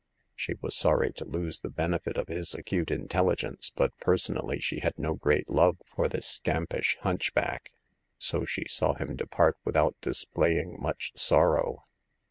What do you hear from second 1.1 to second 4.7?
to lose the benefit of his acute intelligence, but personally